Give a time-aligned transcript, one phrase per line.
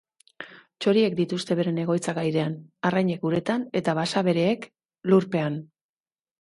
[0.85, 2.57] Txoriek dituzte beren egoitzak airean,
[2.91, 4.69] arrainek uretan eta basabereek
[5.15, 5.65] lurpean.